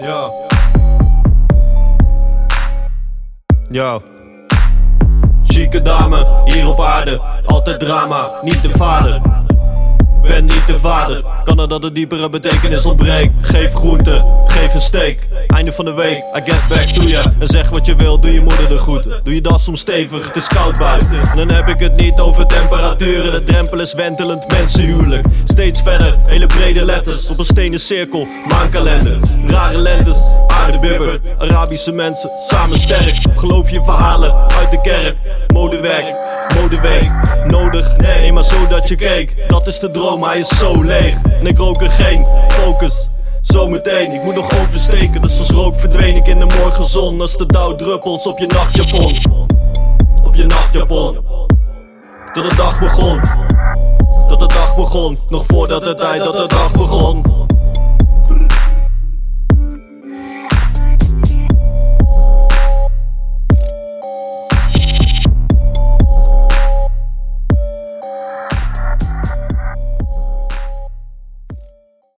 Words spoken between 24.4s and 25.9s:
mensenhuwelijk. Steeds